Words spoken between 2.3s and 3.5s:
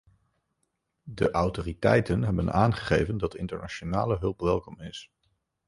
aangegeven dat